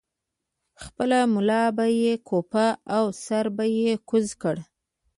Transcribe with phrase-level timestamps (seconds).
[0.83, 4.55] خپله ملا به یې کوپه او سر به یې کوز کړ.